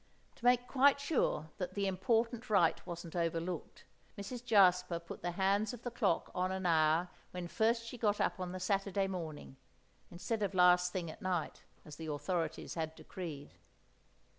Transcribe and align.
To 0.37 0.45
make 0.45 0.67
quite 0.67 0.99
sure 0.99 1.51
that 1.59 1.75
the 1.75 1.85
important 1.85 2.49
rite 2.49 2.87
wasn't 2.87 3.15
overlooked, 3.15 3.85
Mrs. 4.17 4.43
Jasper 4.43 4.97
put 4.97 5.21
the 5.21 5.29
hands 5.33 5.75
of 5.75 5.83
the 5.83 5.91
clock 5.91 6.31
on 6.33 6.51
an 6.51 6.65
hour 6.65 7.09
when 7.29 7.47
first 7.47 7.85
she 7.85 7.99
got 7.99 8.19
up 8.19 8.39
on 8.39 8.51
the 8.51 8.59
Saturday 8.59 9.05
morning, 9.05 9.57
instead 10.09 10.41
of 10.41 10.55
last 10.55 10.91
thing 10.91 11.11
at 11.11 11.21
night, 11.21 11.61
as 11.85 11.97
the 11.97 12.07
authorities 12.07 12.73
had 12.73 12.95
decreed. 12.95 13.51